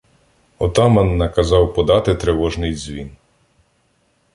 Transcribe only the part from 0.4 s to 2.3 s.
Отаман наказав подати